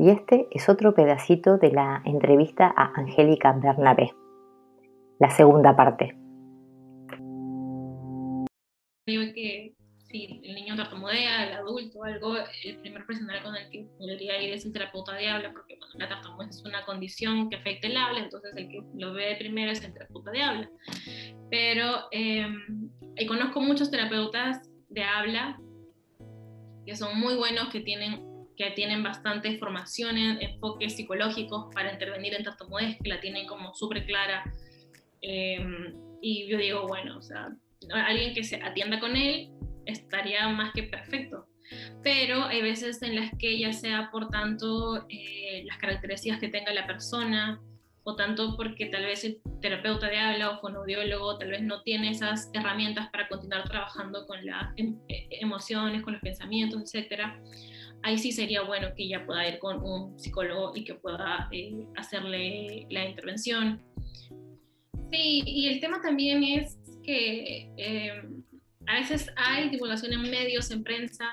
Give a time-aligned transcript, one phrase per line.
[0.00, 4.10] Y este es otro pedacito de la entrevista a Angélica Bernabé,
[5.18, 6.16] la segunda parte.
[9.06, 12.34] Digo que si el niño tartamudea, el adulto, algo,
[12.64, 16.08] el primer profesional con el que debería ir es el terapeuta de habla, porque la
[16.08, 19.84] tartamudez es una condición que afecta el habla, entonces el que lo ve primero es
[19.84, 20.70] el terapeuta de habla.
[21.50, 22.48] Pero eh,
[23.28, 25.60] conozco muchos terapeutas de habla
[26.86, 28.29] que son muy buenos, que tienen
[28.60, 33.72] que tienen bastante formación en enfoques psicológicos para intervenir en tartamudez, que la tienen como
[33.72, 34.44] súper clara.
[35.22, 37.56] Em, y yo digo, bueno, o sea,
[38.06, 39.48] alguien que se atienda con él
[39.86, 41.46] estaría más que perfecto.
[42.02, 46.74] Pero hay veces en las que ya sea por tanto eh, las características que tenga
[46.74, 47.62] la persona,
[48.02, 52.10] o tanto porque tal vez el terapeuta de habla o fonoaudiólogo tal vez no tiene
[52.10, 57.40] esas herramientas para continuar trabajando con las em, e, emociones, con los pensamientos, etcétera
[58.02, 61.86] ahí sí sería bueno que ella pueda ir con un psicólogo y que pueda eh,
[61.96, 63.82] hacerle la intervención.
[65.10, 68.22] Sí, y el tema también es que eh,
[68.86, 71.24] a veces hay divulgación en medios, en prensa,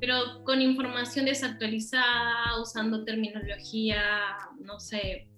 [0.00, 5.28] pero con información desactualizada, usando terminología, no sé,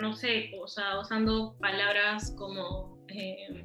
[0.00, 3.64] no sé, o sea, usando palabras como eh,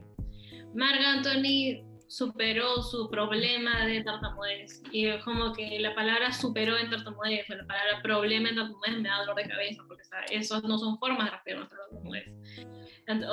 [0.73, 1.83] Marga Anthony
[2.15, 4.81] superó su problema de tartamudez.
[4.93, 8.97] Y es como que la palabra superó en tartamudez, o la palabra problema en tartamudez
[9.01, 12.25] me da dolor de cabeza, porque esos no son formas de respirar nuestra tartamudez.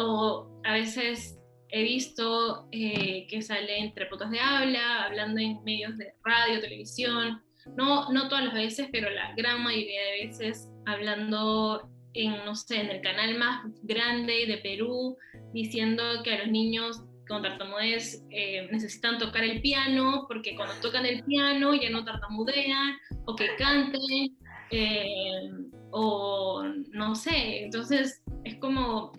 [0.01, 1.39] O a veces
[1.69, 7.41] he visto eh, que salen terapeutas de habla, hablando en medios de radio, televisión,
[7.77, 12.81] no, no todas las veces, pero la gran mayoría de veces hablando en, no sé,
[12.81, 15.17] en el canal más grande de Perú,
[15.53, 21.07] diciendo que a los niños con tartamudez eh, necesitan tocar el piano porque cuando tocan
[21.07, 24.37] el piano ya no tartamudean o que canten
[24.71, 25.51] eh,
[25.91, 29.13] o no sé, entonces es como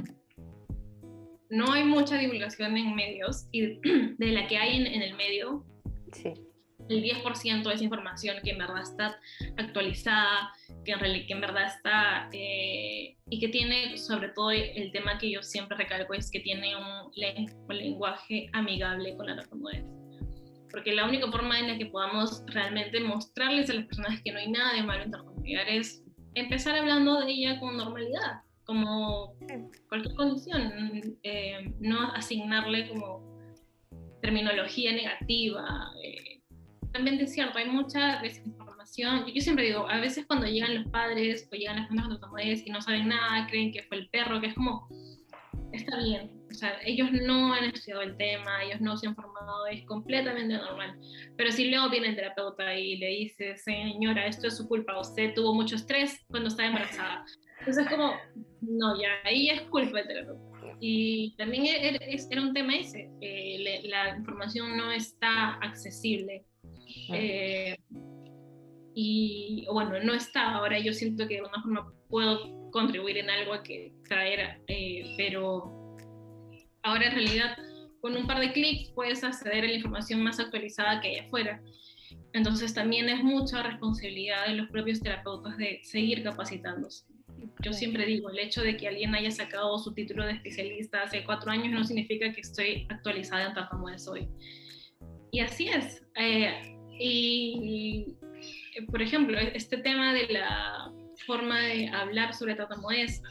[1.50, 3.80] no hay mucha divulgación en medios y
[4.18, 5.66] de la que hay en, el medio,
[6.12, 6.34] sí.
[6.90, 9.20] el 10% es información que en verdad está
[9.58, 10.52] actualizada,
[10.84, 15.32] que en, que en verdad está eh, y que tiene sobre todo el tema que
[15.32, 17.12] yo siempre recalco es que tiene un,
[17.70, 19.86] lenguaje amigable con la tartamudez.
[20.72, 24.40] Porque la única forma en la que podamos realmente mostrarles a las personas que no
[24.40, 29.36] hay nada de malo en tartamudear es empezar hablando de ella con normalidad, como
[29.88, 33.22] cualquier condición, eh, no asignarle como
[34.22, 35.92] terminología negativa.
[36.04, 36.42] Eh,
[36.92, 38.22] también es cierto, hay mucha
[38.98, 42.70] yo, siempre digo, a veces cuando llegan los padres o llegan las personas con y
[42.70, 44.88] no saben nada, creen que fue el perro, que es como,
[45.72, 49.66] está bien, o sea, ellos no han estudiado el tema, ellos no se han formado,
[49.68, 51.00] es completamente normal.
[51.36, 55.34] Pero si luego viene el terapeuta y le dice, señora, esto es su culpa, usted
[55.34, 57.26] tuvo mucho estrés cuando estaba embarazada.
[57.60, 58.14] Entonces es como,
[58.62, 60.54] no, ya, ahí es culpa del terapeuta.
[60.80, 63.10] Y también e, e, era un tema ese,
[63.86, 66.46] la información no está accesible.
[67.12, 67.78] Eh,
[68.96, 73.54] y bueno, no está, ahora yo siento que de alguna forma puedo contribuir en algo
[73.54, 75.96] a que traer, eh, pero
[76.84, 77.58] ahora en realidad
[78.02, 81.62] con un par de clics puedes acceder a la información más actualizada que hay afuera.
[82.34, 87.06] Entonces también es mucha responsabilidad de los propios terapeutas de seguir capacitándose.
[87.64, 91.24] Yo siempre digo, el hecho de que alguien haya sacado su título de especialista hace
[91.24, 94.28] cuatro años no significa que estoy actualizada en tartamudez hoy.
[95.32, 96.06] Y así es.
[96.16, 98.16] Eh, y
[98.90, 100.92] por ejemplo, este tema de la
[101.26, 103.22] forma de hablar sobre tartamudez,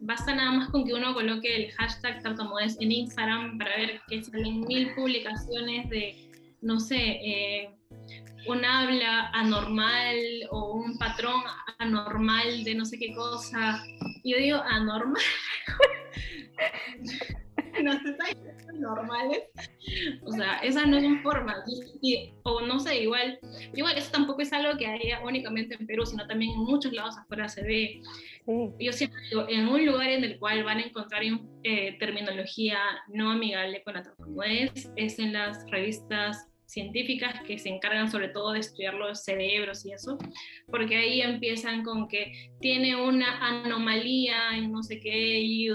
[0.00, 4.22] basta nada más con que uno coloque el hashtag tartamudez en Instagram para ver que
[4.22, 6.30] salen mil publicaciones de,
[6.62, 7.70] no sé, eh,
[8.46, 10.16] un habla anormal
[10.50, 11.42] o un patrón
[11.78, 13.82] anormal de no sé qué cosa.
[14.24, 15.22] Yo digo, anormal.
[17.82, 18.16] No se
[18.78, 19.42] normales.
[20.22, 21.58] O sea, esas no son formas.
[22.00, 23.38] Y, o no sé, igual,
[23.74, 27.16] igual eso tampoco es algo que haya únicamente en Perú, sino también en muchos lados
[27.18, 28.00] afuera se ve.
[28.78, 31.22] Yo siempre digo, en un lugar en el cual van a encontrar
[31.64, 38.10] eh, terminología no amigable con la tartamudez es en las revistas científicas que se encargan
[38.10, 40.18] sobre todo de estudiar los cerebros y eso,
[40.70, 45.68] porque ahí empiezan con que tiene una anomalía en no sé qué y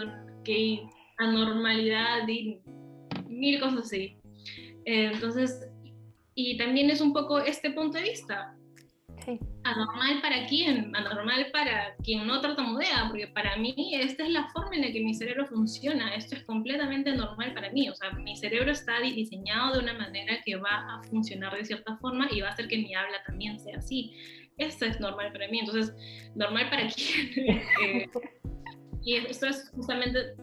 [0.43, 0.83] que
[1.23, 2.59] anormalidad y
[3.27, 4.17] mil cosas así.
[4.85, 5.67] Eh, entonces,
[6.35, 8.55] y también es un poco este punto de vista.
[9.63, 14.75] Anormal para quién, anormal para quien no tartamudea, porque para mí esta es la forma
[14.75, 18.35] en la que mi cerebro funciona, esto es completamente normal para mí, o sea, mi
[18.35, 22.49] cerebro está diseñado de una manera que va a funcionar de cierta forma y va
[22.49, 24.13] a hacer que mi habla también sea así.
[24.57, 25.59] esto es normal para mí.
[25.59, 25.93] Entonces,
[26.35, 27.61] normal para quién.
[27.83, 28.09] Eh,
[29.05, 30.35] y esto es justamente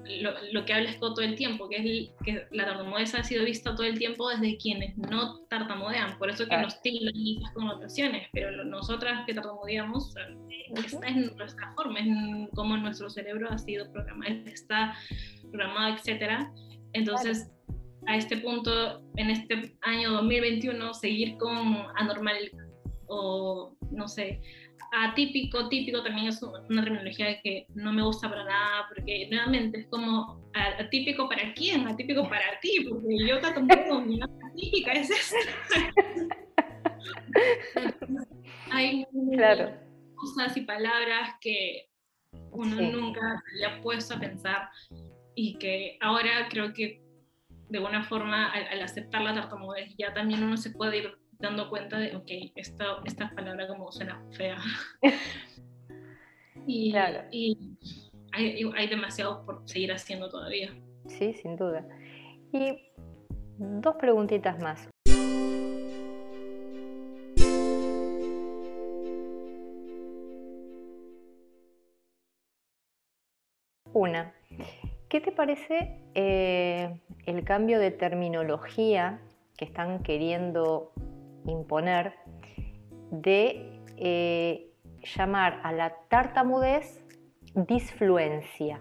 [0.53, 3.75] lo, que habla Scott todo el tiempo, que es que la tartamudez ha sido vista
[3.75, 8.65] todo el tiempo desde quienes no tartamudean, por eso que nos tildan esas connotaciones, pero
[8.65, 10.15] nosotras que tartamudeamos,
[10.77, 14.95] esta es nuestra forma, es como nuestro cerebro ha sido programado, está
[15.51, 16.47] programado, etc.
[16.93, 17.51] Entonces,
[18.07, 22.51] a este punto, en este año 2021, seguir con anormal
[23.07, 24.41] o, no sé,
[24.93, 29.87] atípico, típico también es una terminología que no me gusta para nada, porque nuevamente es
[29.87, 35.37] como atípico para quién, atípico para ti, porque yo tampoco mi atípica es esto.
[38.73, 39.05] Hay
[40.15, 41.87] cosas y palabras que
[42.53, 44.69] uno nunca le ha puesto a pensar
[45.35, 47.03] y que ahora creo que
[47.69, 51.99] de alguna forma al, aceptar la tartamudez ya también uno se puede ir dando cuenta
[51.99, 54.59] de, ok, esta, esta palabra como suena fea.
[56.67, 56.95] y,
[57.31, 57.59] y
[58.33, 60.71] hay, hay demasiado por seguir haciendo todavía.
[61.07, 61.87] Sí, sin duda.
[62.53, 62.79] Y
[63.59, 64.89] dos preguntitas más.
[73.93, 74.33] Una,
[75.09, 79.21] ¿qué te parece eh, el cambio de terminología
[79.57, 80.93] que están queriendo
[81.47, 82.15] imponer
[83.11, 84.71] de eh,
[85.17, 87.05] llamar a la tartamudez
[87.55, 88.81] disfluencia,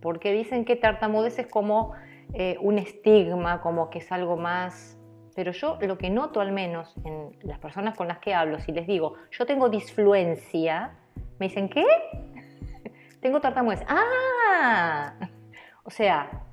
[0.00, 1.92] porque dicen que tartamudez es como
[2.34, 4.98] eh, un estigma, como que es algo más...
[5.34, 8.70] Pero yo lo que noto al menos en las personas con las que hablo, si
[8.70, 10.92] les digo, yo tengo disfluencia,
[11.38, 11.86] me dicen, ¿qué?
[13.20, 13.82] tengo tartamudez.
[13.88, 15.14] ¡Ah!
[15.84, 16.44] O sea,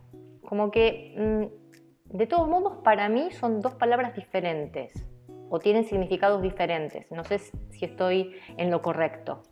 [0.47, 5.05] como que mm, de todos modos para mí son dos palabras diferentes
[5.49, 7.09] o tienen significados diferentes.
[7.11, 9.43] No sé si estoy en lo correcto.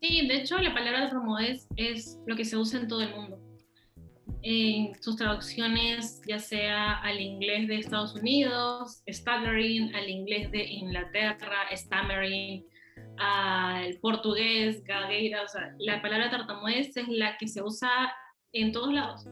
[0.00, 3.38] Sí, de hecho la palabra tartamudez es lo que se usa en todo el mundo.
[4.42, 11.68] En sus traducciones, ya sea al inglés de Estados Unidos, stammering, al inglés de Inglaterra,
[11.72, 12.64] stammering,
[13.18, 17.90] al portugués, gagueira, o sea, la palabra tartamudez es la que se usa
[18.52, 19.26] en todos lados.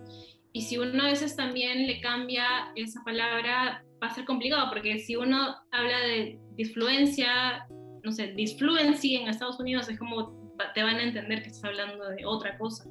[0.52, 4.98] Y si uno a veces también le cambia esa palabra, va a ser complicado, porque
[4.98, 7.66] si uno habla de disfluencia,
[8.02, 10.38] no sé, disfluency en Estados Unidos es como
[10.74, 12.84] te van a entender que estás hablando de otra cosa.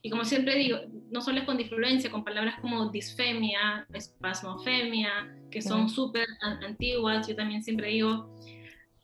[0.00, 0.78] Y como siempre digo,
[1.10, 7.36] no solo es con disfluencia, con palabras como disfemia, espasmofemia, que son súper antiguas, yo
[7.36, 8.34] también siempre digo,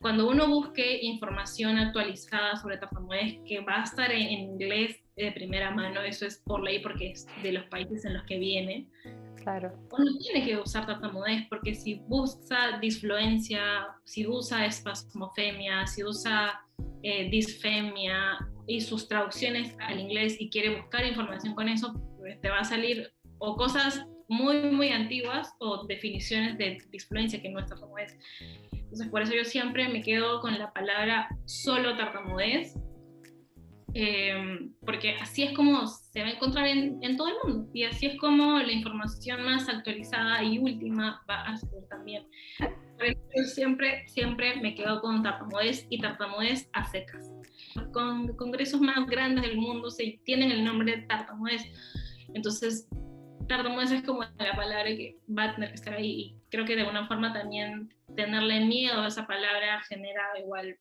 [0.01, 5.71] cuando uno busque información actualizada sobre tartamudez, que va a estar en inglés de primera
[5.71, 8.89] mano, eso es por ley porque es de los países en los que viene.
[9.43, 9.73] Claro.
[9.93, 16.61] Uno tiene que usar tartamudez porque si usa disfluencia, si usa espasmofemia, si usa
[17.03, 22.51] eh, disfemia y sus traducciones al inglés y quiere buscar información con eso, pues te
[22.51, 27.67] va a salir o cosas muy, muy antiguas o definiciones de disfluencia que no es
[27.67, 28.19] tartamudez.
[28.73, 32.75] Entonces, por eso yo siempre me quedo con la palabra solo tartamudez,
[33.95, 37.85] em, porque así es como se va a encontrar en, en, todo el mundo y
[37.85, 42.27] así es como la información más actualizada y última va a ser también.
[43.37, 47.31] Yo siempre, siempre me quedo con tartamudez y tartamudez a secas.
[47.93, 51.63] Con congresos más grandes del mundo se tienen el nombre de tartamudez.
[52.35, 52.89] Entonces,
[53.49, 56.11] tartamudez es como la palabra que va a tener que estar ahí.
[56.11, 60.77] Y creo que de alguna forma también tenerle miedo a esa palabra genera igual,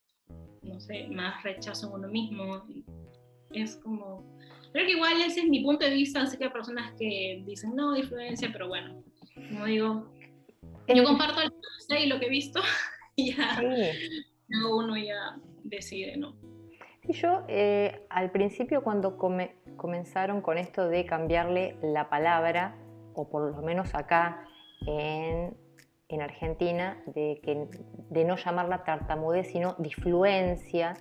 [0.64, 2.66] no sé, más rechazo en uno mismo.
[3.62, 4.24] Es como,
[4.72, 7.76] creo que igual ese es mi punto de vista, así que hay personas que dicen
[7.76, 10.10] no, influencia, pero bueno, como digo,
[10.88, 11.52] yo eh, comparto el
[12.02, 12.62] y lo que he visto
[13.16, 13.62] y ya
[14.70, 16.36] uno ya decide, ¿no?
[17.06, 22.76] Sí, yo eh, al principio cuando comenzaron con esto de cambiarle la palabra,
[23.14, 24.46] o por lo menos acá
[24.86, 25.56] en
[26.10, 27.68] en Argentina de, que,
[28.10, 30.96] de no llamarla tartamudez, sino disfluencia,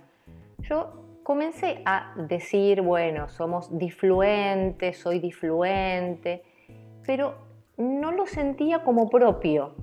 [0.59, 6.41] yo comencé a decir, bueno, somos disfluentes, soy disfluente,
[7.05, 7.35] pero
[7.75, 9.75] no lo sentía como propio,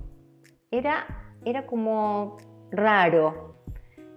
[0.71, 1.05] era,
[1.45, 2.37] era como
[2.71, 3.57] raro.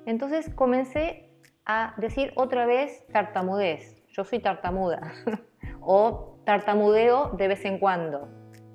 [0.07, 1.29] Entonces comencé
[1.67, 5.13] a decir otra vez tartamudez, yo soy tartamuda,
[5.83, 8.27] o tartamudeo de vez en cuando,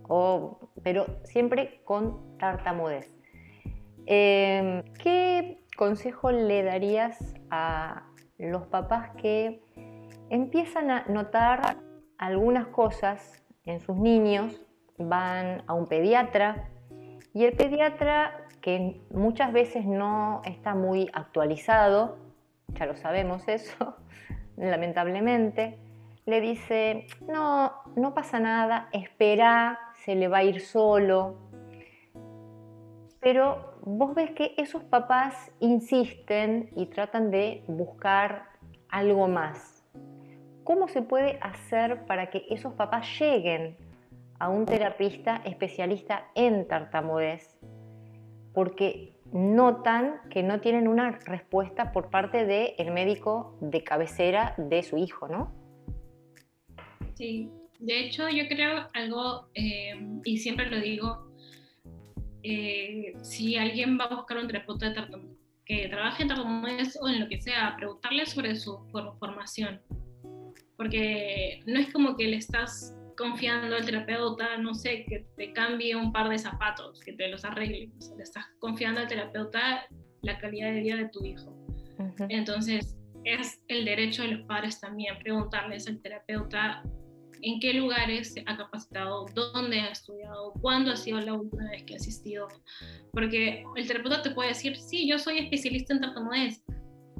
[0.07, 3.11] o pero siempre con tartamudez.
[4.05, 8.12] Em, ¿Qué consejo le darías a
[8.51, 9.61] los papás que
[10.29, 11.77] empiezan a notar
[12.17, 14.65] algunas cosas en sus niños,
[14.97, 16.69] van a un pediatra
[17.33, 22.17] y el pediatra que muchas veces no está muy actualizado,
[22.69, 23.97] ya lo sabemos eso,
[24.57, 25.79] lamentablemente,
[26.25, 31.35] le dice, no, no pasa nada, espera, se le va a ir solo.
[33.19, 38.45] Pero vos ves que esos papás insisten y tratan de buscar
[38.89, 39.83] algo más.
[40.63, 43.75] ¿Cómo se puede hacer para que esos papás lleguen
[44.39, 47.57] a un terapista especialista en tartamudez?
[48.53, 54.97] Porque notan que no tienen una respuesta por parte del médico de cabecera de su
[54.97, 55.51] hijo, ¿no?
[57.15, 57.49] Sí,
[57.79, 61.32] de hecho yo creo algo, eh, y siempre lo digo,
[62.43, 67.07] eh, si alguien va a buscar un terapeuta de tartamudez, que trabaje en tartamudez o
[67.07, 68.79] en lo que sea, preguntarle sobre su
[69.19, 69.81] formación.
[70.75, 75.95] Porque no es como que le estás confiando al terapeuta, no sé, que te cambie
[75.95, 77.89] un par de zapatos, que te los arregle.
[78.17, 79.87] le estás confiando al terapeuta
[80.21, 81.55] la calidad de vida de tu hijo.
[82.29, 86.83] Entonces, es el derecho de los padres también preguntarles al terapeuta
[87.43, 91.93] en qué lugares ha capacitado, dónde ha estudiado, cuándo ha sido la última vez que
[91.93, 92.47] ha asistido.
[93.11, 96.63] Porque el terapeuta te puede decir, sí, yo soy especialista en tartamudez.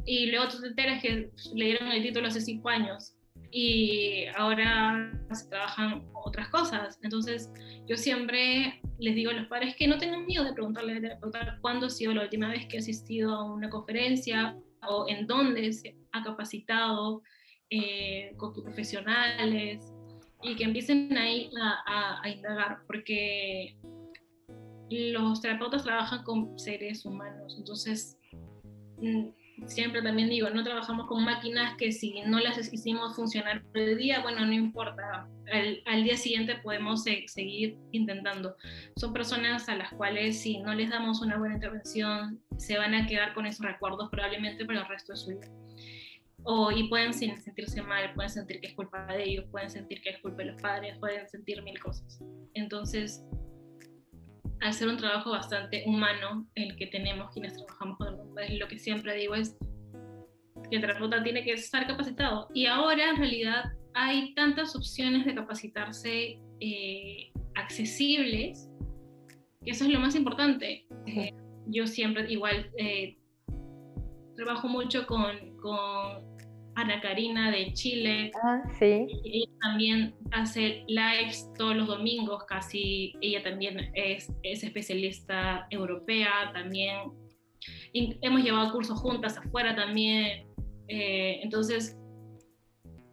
[0.06, 3.15] Y luego tú te enteras que le dieron el título hace cinco años
[3.51, 7.00] y ahora se trabajan otras cosas.
[7.03, 7.51] Entonces,
[7.88, 11.58] yo siempre les digo a los padres que no tengan miedo de preguntarle al terapeuta
[11.62, 15.72] cuándo ha sido la última vez que ha asistido a una conferencia o en dónde
[15.72, 17.22] se ha capacitado
[17.70, 19.94] eh, con tus profesionales
[20.43, 23.77] y que empiecen ahí a, a, indagar, porque
[24.89, 28.17] los terapeutas trabajan con seres humanos, entonces
[28.97, 33.97] mm, siempre también digo, no trabajamos con máquinas que si no las hicimos funcionar el
[33.97, 38.55] día, bueno, no importa, al, al día siguiente podemos seguir intentando.
[38.97, 43.07] Son personas a las cuales si no les damos una buena intervención, se van a
[43.07, 45.47] quedar con esos recuerdos probablemente para el resto de su vida
[46.43, 50.12] o, y pueden sentirse mal, pueden sentir que es culpa de ellos, pueden sentir que
[50.12, 52.19] es culpa de los padres, pueden sentir mil cosas.
[52.53, 53.23] Entonces,
[54.62, 58.79] al ser un trabajo bastante humano, el que tenemos quienes trabajamos con el lo que
[58.79, 59.57] siempre digo es
[60.69, 62.50] que el terapeuta tiene que estar capacitado.
[62.53, 68.69] Y ahora, en realidad, hay tantas opciones de capacitarse eh, accesibles,
[69.63, 70.85] que eso es lo más importante.
[71.07, 71.31] Eh,
[71.67, 73.17] yo siempre, igual, eh,
[74.35, 76.33] trabajo mucho con, con
[76.75, 78.32] Ana Karina de Chile.
[78.44, 79.08] Ah, sí.
[79.24, 83.13] Ella también hace lives todos los domingos, casi.
[83.22, 87.12] Ella también es, es especialista europea, también.
[87.94, 90.48] hemos llevado cursos juntas afuera también.
[90.88, 91.98] Eh, entonces,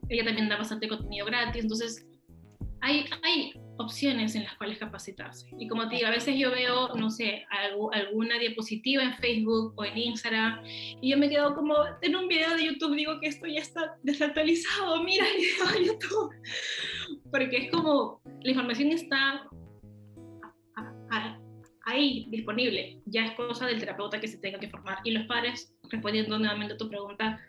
[0.09, 1.63] ella también da bastante contenido gratis.
[1.63, 2.07] Entonces,
[2.81, 5.49] hay, hay opciones en las cuales capacitarse.
[5.59, 7.47] Y como te digo, a veces yo veo, no sé,
[7.93, 10.63] alguna diapositiva en Facebook o en Instagram
[11.01, 13.97] y yo me quedo como en un video de YouTube, digo que esto ya está
[14.03, 16.31] desactualizado, mira el video de YouTube.
[17.31, 19.47] Porque es como, la información está
[21.85, 24.99] ahí disponible, ya es cosa del terapeuta que se tenga que formar.
[25.05, 27.41] Y los padres, respondiendo nuevamente a tu pregunta,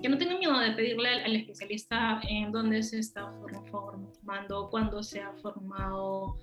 [0.00, 3.32] que no tengan miedo de pedirle al, especialista en dónde se está
[3.70, 6.38] formando, cuándo se ha formado,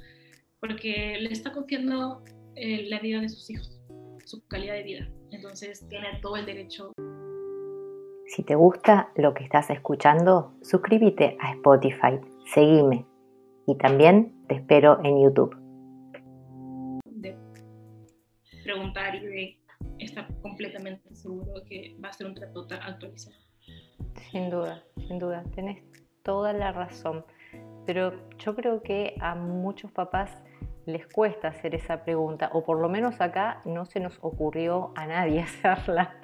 [0.59, 2.23] porque le está confiando
[2.55, 3.79] eh, la vida de sus hijos,
[4.25, 5.09] su calidad de vida.
[5.31, 6.91] Entonces tiene todo el derecho.
[8.27, 12.19] Si te gusta lo que estás escuchando, suscríbete a Spotify,
[12.53, 13.05] seguime
[13.67, 15.55] y también te espero en YouTube.
[17.05, 17.37] De
[18.63, 19.59] preguntar y de
[20.15, 23.35] estar completamente seguro que va a ser un terapeuta actualizado.
[24.31, 25.83] Sin duda, sin duda, tenés
[26.23, 27.25] toda la razón.
[27.85, 30.31] Pero yo creo que a muchos papás
[30.85, 35.07] les cuesta hacer esa pregunta, o por lo menos acá no se nos ocurrió a
[35.07, 36.15] nadie hacerla.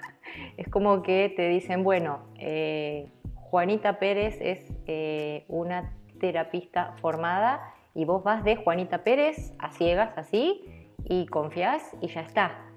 [0.56, 8.06] Es como que te dicen, bueno, eh, Juanita Pérez es eh, una terapista formada y
[8.06, 10.64] vos vas de Juanita Pérez a ciegas así
[11.04, 12.71] y confías y ya está.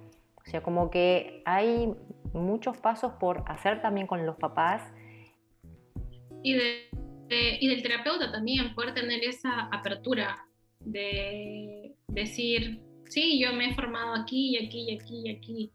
[0.47, 1.95] O sea, como que hay
[2.33, 4.83] muchos pasos por hacer también con los papás
[6.43, 6.89] y, de,
[7.61, 10.47] y del terapeuta también, poder tener esa apertura
[10.81, 15.73] de decir, sí, yo me he formado aquí y aquí y aquí y aquí.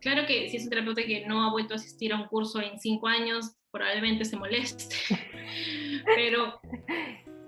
[0.00, 2.60] Claro que si es un terapeuta que no ha vuelto a asistir a un curso
[2.60, 4.94] en cinco años, probablemente se moleste,
[6.14, 6.60] pero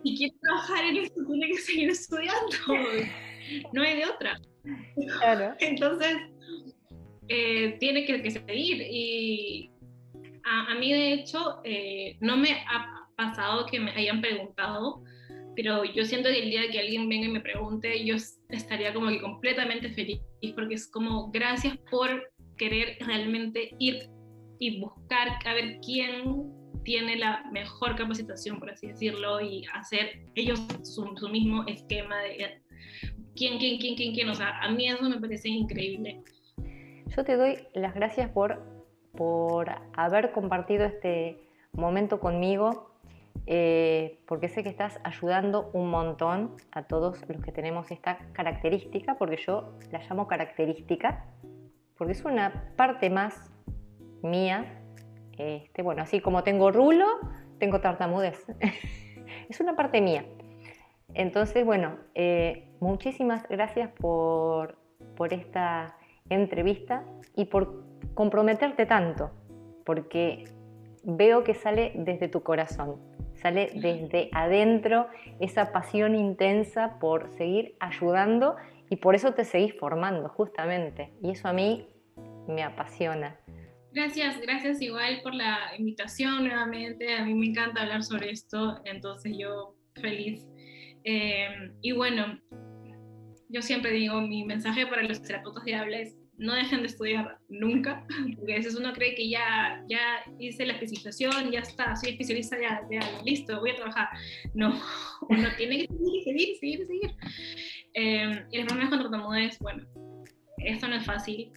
[0.03, 2.57] si quiere trabajar en esto, tiene que seguir estudiando,
[3.73, 4.41] no hay de otra.
[5.19, 5.55] Claro.
[5.61, 6.17] Entonces,
[7.29, 9.71] eh, tiene que, que, seguir y,
[10.45, 15.03] a, mí de hecho eh, no me ha pasado que me hayan preguntado,
[15.57, 18.17] pero yo siento que el día que alguien venga y me pregunte, yo
[18.49, 24.09] estaría como que completamente feliz feliz porque es como gracias por querer realmente ir
[24.59, 26.53] y buscar a ver quién
[26.85, 32.61] tiene la mejor capacitación, por así decirlo, y hacer ellos su, su mismo esquema de
[33.35, 34.29] quién, quién, quién, quién, quién.
[34.29, 36.23] O sea, a mí eso me parece increíble.
[37.17, 38.61] Yo te doy las gracias por,
[39.17, 42.91] por haber compartido este momento conmigo,
[43.47, 49.15] eh, porque sé que estás ayudando un montón a todos los que tenemos esta característica,
[49.15, 51.27] porque yo la llamo característica,
[51.97, 53.53] porque es una parte más
[54.23, 54.83] mía.
[55.39, 57.07] Este, bueno, así como tengo rulo,
[57.59, 58.45] tengo tartamudez.
[59.49, 60.25] es una parte mía.
[61.13, 64.79] Entonces, bueno, eh, muchísimas gracias por,
[65.15, 65.97] por esta
[66.31, 67.05] entrevista
[67.37, 69.31] y por comprometerte tanto,
[69.85, 70.45] porque
[71.03, 72.97] veo que sale desde tu corazón,
[73.35, 78.57] sale desde adentro esa pasión intensa por seguir ayudando
[78.89, 81.13] y por eso te seguís formando justamente.
[81.23, 81.89] Y eso a mí
[82.49, 83.39] me apasiona.
[83.93, 87.15] Gracias, gracias igual por la invitación nuevamente.
[87.15, 90.47] A mí me encanta hablar sobre esto, entonces yo feliz.
[91.05, 92.41] Eh, y bueno,
[93.55, 97.39] yo siempre digo, mi mensaje para los terapeutas de habla es no dejen de estudiar
[97.49, 98.05] nunca,
[98.37, 102.61] porque a veces uno cree que ya, ya hice la especialización, ya está, soy especialista,
[102.61, 104.09] ya, ya listo, voy a trabajar.
[104.55, 104.75] No,
[105.29, 107.15] uno tiene que seguir, seguir, seguir, seguir.
[107.95, 109.85] Eh, y los problemas con tartamudez, bueno,
[110.59, 111.53] esto no es fácil.